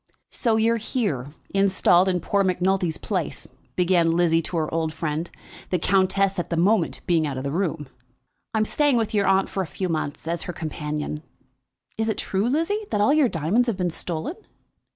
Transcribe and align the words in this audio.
"So 0.31 0.55
you're 0.55 0.77
here, 0.77 1.35
installed 1.53 2.07
in 2.09 2.21
poor 2.21 2.43
Macnulty's 2.43 2.97
place," 2.97 3.47
began 3.75 4.13
Lizzie 4.17 4.41
to 4.41 4.57
her 4.57 4.73
old 4.73 4.95
friend, 4.95 5.29
the 5.69 5.77
countess 5.77 6.39
at 6.39 6.49
the 6.49 6.57
moment 6.57 7.01
being 7.05 7.27
out 7.27 7.37
of 7.37 7.43
the 7.43 7.51
room. 7.51 7.87
"I 8.55 8.57
am 8.57 8.65
staying 8.65 8.97
with 8.97 9.13
your 9.13 9.27
aunt 9.27 9.47
for 9.47 9.61
a 9.61 9.67
few 9.67 9.89
months, 9.89 10.27
as 10.27 10.41
her 10.41 10.53
companion. 10.53 11.21
Is 11.99 12.09
it 12.09 12.17
true, 12.17 12.49
Lizzie, 12.49 12.81
that 12.89 12.99
all 12.99 13.13
your 13.13 13.29
diamonds 13.29 13.67
have 13.67 13.77
been 13.77 13.91
stolen?" 13.91 14.37